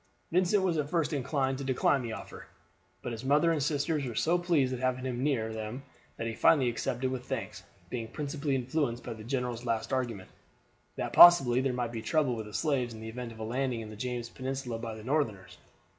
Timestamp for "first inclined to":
0.89-1.63